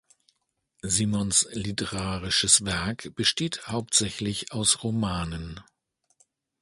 Simons 0.81 1.47
literarisches 1.51 2.65
Werk 2.65 3.13
besteht 3.13 3.67
hauptsächlich 3.67 4.51
aus 4.51 4.81
Romanen. 4.83 5.63